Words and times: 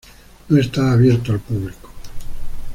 No 0.49 0.57
está 0.57 0.91
abierto 0.93 1.31
al 1.31 1.39
público. 1.41 1.91